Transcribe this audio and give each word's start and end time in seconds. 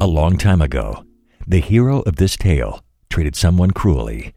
A 0.00 0.06
long 0.06 0.38
time 0.38 0.62
ago, 0.62 1.04
the 1.44 1.58
hero 1.58 2.02
of 2.02 2.16
this 2.16 2.36
tale 2.36 2.84
treated 3.10 3.34
someone 3.34 3.72
cruelly. 3.72 4.32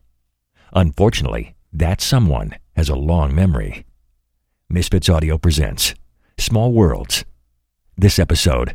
Unfortunately, 0.74 1.54
that 1.72 2.02
someone 2.02 2.56
has 2.76 2.90
a 2.90 2.96
long 2.96 3.36
memory. 3.36 3.86
Misfits 4.72 5.08
Audio 5.08 5.38
presents 5.38 5.94
Small 6.40 6.74
Worlds. 6.74 7.26
This 7.96 8.18
episode, 8.18 8.74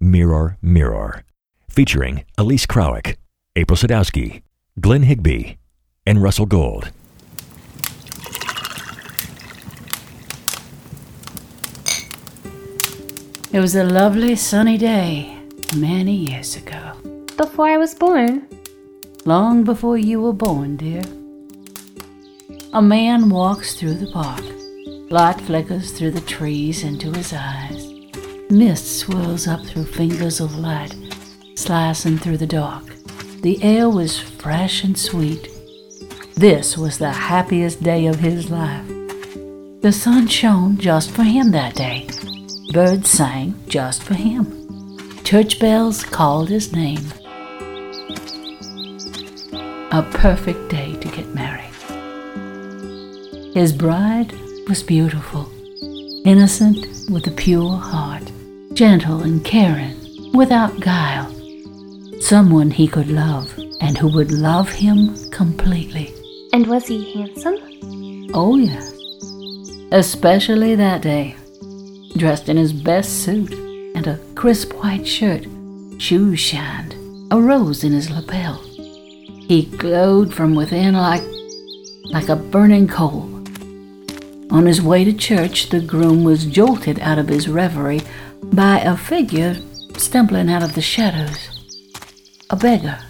Mirror, 0.00 0.58
Mirror, 0.60 1.24
featuring 1.70 2.26
Eleiece 2.36 2.66
Krawiec, 2.66 3.16
April 3.56 3.78
Sadowski, 3.78 4.42
Glenn 4.78 5.04
Higbee, 5.04 5.54
and 6.06 6.22
Russell 6.22 6.44
Gold. 6.44 6.90
It 13.50 13.60
was 13.60 13.74
a 13.74 13.84
lovely 13.84 14.36
sunny 14.36 14.76
day 14.76 15.37
many 15.76 16.14
years 16.14 16.56
ago. 16.56 16.92
Before 17.36 17.66
I 17.66 17.76
was 17.76 17.94
born. 17.94 18.46
Long 19.24 19.64
before 19.64 19.98
you 19.98 20.20
were 20.20 20.32
born, 20.32 20.76
dear. 20.76 21.02
A 22.72 22.82
man 22.82 23.28
walks 23.28 23.76
through 23.76 23.94
the 23.94 24.10
park. 24.10 24.42
Light 25.10 25.40
flickers 25.40 25.92
through 25.92 26.12
the 26.12 26.20
trees 26.22 26.84
into 26.84 27.12
his 27.12 27.32
eyes. 27.32 27.92
Mist 28.50 28.98
swirls 28.98 29.46
up 29.46 29.64
through 29.64 29.84
fingers 29.84 30.40
of 30.40 30.58
light, 30.58 30.94
slicing 31.54 32.18
through 32.18 32.38
the 32.38 32.46
dark. 32.46 32.84
The 33.42 33.62
air 33.62 33.88
was 33.88 34.18
fresh 34.18 34.84
and 34.84 34.98
sweet. 34.98 35.48
This 36.34 36.78
was 36.78 36.98
the 36.98 37.10
happiest 37.12 37.82
day 37.82 38.06
of 38.06 38.20
his 38.20 38.50
life. 38.50 38.86
The 39.80 39.92
sun 39.92 40.26
shone 40.26 40.78
just 40.78 41.10
for 41.10 41.22
him 41.22 41.50
that 41.52 41.74
day. 41.74 42.08
Birds 42.72 43.10
sang 43.10 43.54
just 43.68 44.02
for 44.02 44.14
him. 44.14 44.46
Church 45.28 45.60
bells 45.60 46.04
called 46.04 46.48
his 46.48 46.72
name. 46.72 47.04
A 49.92 50.02
perfect 50.14 50.70
day 50.70 50.96
to 51.02 51.08
get 51.08 51.34
married. 51.34 51.68
His 53.52 53.74
bride 53.74 54.32
was 54.70 54.82
beautiful, 54.82 55.46
innocent 56.24 57.10
with 57.10 57.26
a 57.26 57.30
pure 57.30 57.76
heart, 57.76 58.32
gentle 58.72 59.20
and 59.20 59.44
caring, 59.44 60.32
without 60.32 60.80
guile. 60.80 61.30
Someone 62.22 62.70
he 62.70 62.88
could 62.88 63.10
love 63.10 63.54
and 63.82 63.98
who 63.98 64.08
would 64.08 64.30
love 64.30 64.70
him 64.70 65.14
completely. 65.30 66.10
And 66.54 66.66
was 66.66 66.86
he 66.86 67.12
handsome? 67.12 68.30
Oh, 68.32 68.56
yes. 68.56 68.94
Especially 69.92 70.74
that 70.76 71.02
day. 71.02 71.36
Dressed 72.16 72.48
in 72.48 72.56
his 72.56 72.72
best 72.72 73.24
suit 73.24 73.67
and 73.98 74.06
a 74.06 74.16
crisp 74.36 74.72
white 74.74 75.04
shirt, 75.04 75.44
shoes 75.98 76.38
shined, 76.38 76.94
a 77.32 77.40
rose 77.40 77.82
in 77.82 77.90
his 77.90 78.08
lapel. 78.08 78.62
He 79.48 79.64
glowed 79.76 80.32
from 80.32 80.54
within 80.54 80.94
like, 80.94 81.24
like 82.04 82.28
a 82.28 82.36
burning 82.36 82.86
coal. 82.86 83.28
On 84.52 84.66
his 84.66 84.80
way 84.80 85.02
to 85.04 85.12
church, 85.12 85.70
the 85.70 85.80
groom 85.80 86.22
was 86.22 86.46
jolted 86.46 87.00
out 87.00 87.18
of 87.18 87.26
his 87.26 87.48
reverie 87.48 88.02
by 88.40 88.78
a 88.78 88.96
figure 88.96 89.56
stumbling 89.96 90.48
out 90.48 90.62
of 90.62 90.76
the 90.76 90.80
shadows. 90.80 91.66
A 92.50 92.56
beggar. 92.56 93.00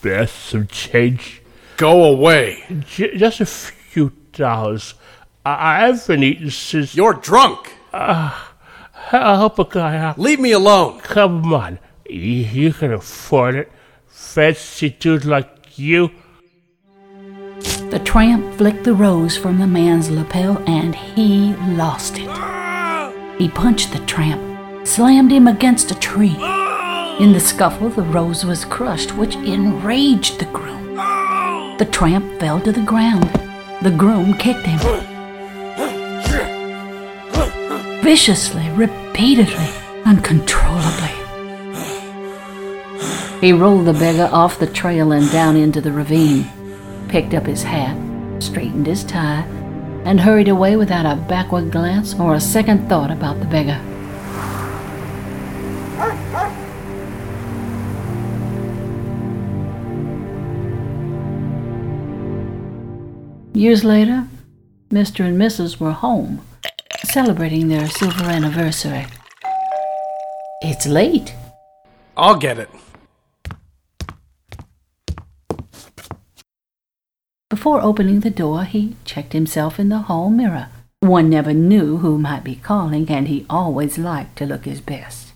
There's 0.00 0.30
some 0.30 0.68
change. 0.68 1.42
Go 1.76 2.04
away. 2.04 2.64
J- 2.86 3.18
just 3.18 3.42
a 3.42 3.46
few 3.46 4.12
dollars. 4.32 4.94
I, 5.44 5.82
I 5.82 5.86
haven't 5.86 6.22
eaten 6.22 6.50
since. 6.50 6.94
You're 6.94 7.12
drunk. 7.12 7.74
Ah. 7.92 8.47
Help 9.08 9.58
a 9.58 9.64
guy 9.64 9.96
out. 9.96 10.18
Leave 10.18 10.38
me 10.38 10.52
alone. 10.52 11.00
Come 11.00 11.50
on. 11.54 11.78
You, 12.10 12.20
you 12.20 12.72
can 12.74 12.92
afford 12.92 13.54
it. 13.54 13.72
Fancy 14.06 14.90
dude 14.90 15.24
like 15.24 15.78
you. 15.78 16.10
The 17.90 18.02
tramp 18.04 18.58
flicked 18.58 18.84
the 18.84 18.92
rose 18.92 19.34
from 19.34 19.58
the 19.58 19.66
man's 19.66 20.10
lapel 20.10 20.62
and 20.68 20.94
he 20.94 21.54
lost 21.54 22.18
it. 22.18 22.28
He 23.38 23.48
punched 23.48 23.92
the 23.92 24.04
tramp, 24.04 24.86
slammed 24.86 25.32
him 25.32 25.48
against 25.48 25.90
a 25.90 25.98
tree. 25.98 26.36
In 27.18 27.32
the 27.32 27.40
scuffle, 27.40 27.88
the 27.88 28.02
rose 28.02 28.44
was 28.44 28.66
crushed, 28.66 29.16
which 29.16 29.36
enraged 29.36 30.38
the 30.38 30.44
groom. 30.46 30.96
The 31.78 31.88
tramp 31.90 32.38
fell 32.38 32.60
to 32.60 32.72
the 32.72 32.82
ground. 32.82 33.30
The 33.80 33.90
groom 33.90 34.34
kicked 34.34 34.66
him. 34.66 35.07
Viciously, 38.08 38.66
repeatedly, 38.70 39.68
uncontrollably. 40.06 41.12
He 43.42 43.52
rolled 43.52 43.84
the 43.84 43.92
beggar 43.92 44.30
off 44.32 44.58
the 44.58 44.66
trail 44.66 45.12
and 45.12 45.30
down 45.30 45.58
into 45.58 45.82
the 45.82 45.92
ravine, 45.92 46.46
picked 47.08 47.34
up 47.34 47.44
his 47.44 47.62
hat, 47.62 47.94
straightened 48.42 48.86
his 48.86 49.04
tie, 49.04 49.42
and 50.06 50.18
hurried 50.18 50.48
away 50.48 50.74
without 50.74 51.04
a 51.04 51.20
backward 51.28 51.70
glance 51.70 52.14
or 52.14 52.32
a 52.32 52.40
second 52.40 52.88
thought 52.88 53.10
about 53.10 53.40
the 53.40 53.44
beggar. 53.44 53.78
Years 63.52 63.84
later, 63.84 64.26
Mr. 64.88 65.26
and 65.26 65.38
Mrs. 65.38 65.78
were 65.78 65.92
home, 65.92 66.40
celebrating 67.12 67.68
their 67.68 67.88
silver 67.88 68.24
anniversary. 68.24 69.06
It's 70.62 70.86
late. 70.86 71.34
I'll 72.16 72.36
get 72.36 72.58
it. 72.58 72.68
Before 77.50 77.80
opening 77.80 78.20
the 78.20 78.30
door, 78.30 78.64
he 78.64 78.96
checked 79.04 79.32
himself 79.32 79.78
in 79.80 79.88
the 79.88 80.00
hall 80.00 80.28
mirror. 80.30 80.68
One 81.00 81.30
never 81.30 81.54
knew 81.54 81.98
who 81.98 82.18
might 82.18 82.44
be 82.44 82.56
calling, 82.56 83.08
and 83.08 83.28
he 83.28 83.46
always 83.48 83.96
liked 83.98 84.36
to 84.38 84.46
look 84.46 84.64
his 84.64 84.80
best. 84.80 85.32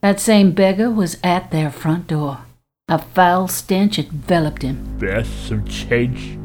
That 0.00 0.20
same 0.20 0.52
beggar 0.52 0.90
was 0.90 1.16
at 1.24 1.50
their 1.50 1.70
front 1.70 2.06
door. 2.06 2.40
A 2.88 2.98
foul 2.98 3.48
stench 3.48 3.98
enveloped 3.98 4.62
him. 4.62 4.98
There's 4.98 5.28
some 5.28 5.64
change. 5.66 6.38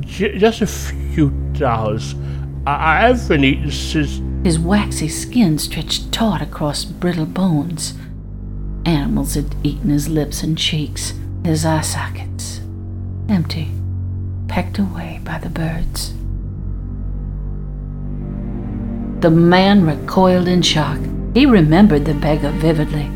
J- 0.00 0.38
just 0.38 0.60
a 0.62 0.66
few 0.66 1.30
dollars. 1.52 2.14
I, 2.66 2.72
I 2.72 3.08
haven't 3.08 3.44
eaten 3.44 3.70
since. 3.70 4.20
His 4.44 4.58
waxy 4.58 5.08
skin 5.08 5.58
stretched 5.58 6.12
taut 6.12 6.42
across 6.42 6.84
brittle 6.84 7.26
bones. 7.26 7.94
Animals 8.84 9.34
had 9.34 9.54
eaten 9.62 9.90
his 9.90 10.08
lips 10.08 10.42
and 10.42 10.56
cheeks, 10.58 11.14
his 11.44 11.64
eye 11.64 11.80
sockets. 11.80 12.60
Empty, 13.28 13.70
pecked 14.48 14.78
away 14.78 15.20
by 15.24 15.38
the 15.38 15.48
birds. 15.48 16.12
The 19.20 19.30
man 19.30 19.86
recoiled 19.86 20.48
in 20.48 20.60
shock. 20.60 20.98
He 21.32 21.46
remembered 21.46 22.04
the 22.04 22.12
beggar 22.12 22.50
vividly. 22.50 23.10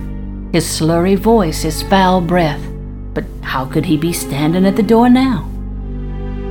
His 0.52 0.64
slurry 0.64 1.16
voice, 1.16 1.62
his 1.62 1.82
foul 1.82 2.22
breath. 2.22 2.62
But 3.12 3.24
how 3.42 3.66
could 3.66 3.84
he 3.84 3.98
be 3.98 4.14
standing 4.14 4.64
at 4.64 4.76
the 4.76 4.82
door 4.82 5.10
now? 5.10 5.50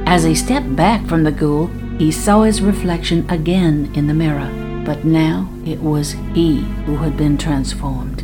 As 0.06 0.24
he 0.24 0.36
stepped 0.36 0.76
back 0.76 1.06
from 1.08 1.24
the 1.24 1.32
ghoul, 1.32 1.72
he 1.98 2.12
saw 2.12 2.44
his 2.44 2.62
reflection 2.62 3.30
again 3.30 3.92
in 3.94 4.08
the 4.08 4.14
mirror. 4.14 4.52
But 4.86 5.04
now 5.04 5.50
it 5.66 5.82
was 5.82 6.12
he 6.34 6.62
who 6.86 6.96
had 6.98 7.18
been 7.18 7.38
transformed. 7.38 8.24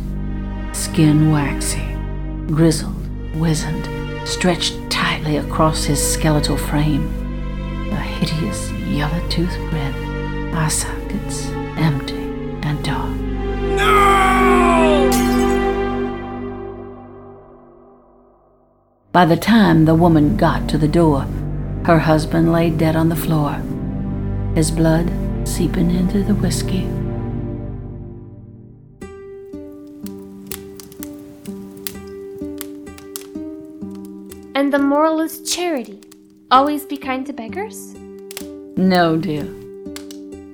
Skin 0.72 1.30
waxy, 1.30 1.96
grizzled, 2.46 3.08
wizened, 3.36 3.88
stretched 4.26 4.78
tightly 4.90 5.36
across 5.36 5.84
his 5.84 6.00
skeletal 6.00 6.56
frame. 6.56 7.06
A 7.92 7.96
hideous 7.96 8.70
yellow 8.72 9.28
toothed 9.28 9.58
grin, 9.70 10.54
eye 10.54 10.68
sockets 10.68 11.48
empty 11.76 12.22
and 12.62 12.82
dark. 12.82 13.10
No! 13.76 14.24
By 19.12 19.24
the 19.24 19.36
time 19.36 19.84
the 19.84 19.94
woman 19.94 20.36
got 20.36 20.68
to 20.70 20.78
the 20.78 20.88
door, 20.88 21.26
her 21.84 21.98
husband 21.98 22.50
lay 22.50 22.70
dead 22.70 22.96
on 22.96 23.10
the 23.10 23.16
floor, 23.16 23.52
his 24.54 24.70
blood 24.70 25.10
seeping 25.46 25.90
into 25.90 26.22
the 26.22 26.34
whiskey. 26.34 26.84
And 34.54 34.72
the 34.72 34.78
moral 34.78 35.20
is 35.20 35.42
charity. 35.42 36.00
Always 36.50 36.86
be 36.86 36.96
kind 36.96 37.26
to 37.26 37.34
beggars? 37.34 37.94
No, 38.76 39.18
dear. 39.18 39.44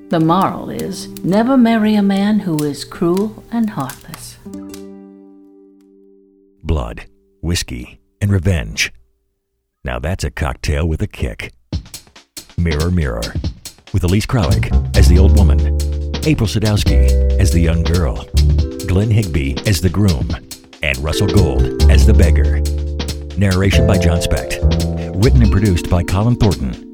The 0.09 0.21
moral 0.21 0.69
is 0.71 1.07
never 1.23 1.57
marry 1.57 1.95
a 1.95 2.03
man 2.03 2.41
who 2.41 2.65
is 2.65 2.85
cruel 2.85 3.45
and 3.53 3.71
heartless. 3.71 4.37
Blood, 6.65 7.07
whiskey, 7.41 8.01
and 8.21 8.33
revenge. 8.33 8.93
Now 9.83 9.99
that's 9.99 10.25
a 10.25 10.31
cocktail 10.31 10.87
with 10.87 11.01
a 11.01 11.07
kick. 11.07 11.55
Mirror, 12.59 12.91
Mirror, 12.91 13.23
with 13.95 14.03
Eleiece 14.03 14.27
Krawiec 14.27 14.95
as 14.95 15.09
the 15.09 15.19
old 15.19 15.39
woman, 15.39 15.59
April 16.27 16.47
Sadowski 16.47 17.09
as 17.41 17.51
the 17.51 17.61
young 17.61 17.83
girl, 17.85 18.27
Glenn 18.87 19.11
Higbee 19.11 19.55
as 19.67 19.81
the 19.81 19.89
groom 19.89 20.29
and 20.83 20.99
Russell 20.99 21.29
Gold 21.29 21.91
as 21.91 22.07
the 22.07 22.13
beggar. 22.13 22.61
Narration 23.39 23.87
by 23.87 23.97
Jon 23.97 24.21
Specht. 24.21 24.59
Written 25.15 25.43
and 25.43 25.51
produced 25.51 25.89
by 25.89 26.03
Colin 26.03 26.37
Thornton. 26.37 26.93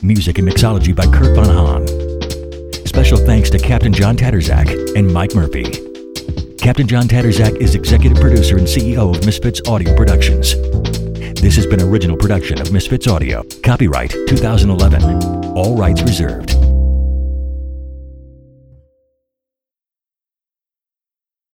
Music 0.00 0.38
and 0.38 0.48
mixology 0.48 0.96
by 0.96 1.04
Kurt 1.04 1.36
Von 1.36 1.44
Hahn. 1.44 1.86
Special 2.86 3.18
thanks 3.18 3.50
to 3.50 3.58
Captain 3.58 3.92
John 3.92 4.16
Tadrzak 4.16 4.96
and 4.96 5.12
Mike 5.12 5.34
Murphy. 5.34 5.64
Captain 6.56 6.86
John 6.86 7.08
Tadrzak 7.08 7.58
is 7.58 7.74
executive 7.74 8.18
producer 8.18 8.56
and 8.56 8.66
CEO 8.66 9.14
of 9.14 9.26
Misfits 9.26 9.60
Audio 9.68 9.94
Productions. 9.94 10.54
Has 11.56 11.66
been 11.66 11.80
original 11.80 12.18
production 12.18 12.60
of 12.60 12.70
Misfits 12.70 13.08
Audio. 13.08 13.42
Copyright 13.62 14.10
2011. 14.10 15.56
All 15.56 15.74
rights 15.74 16.02
reserved. 16.02 16.65